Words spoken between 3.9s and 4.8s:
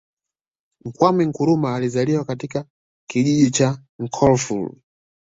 Nkroful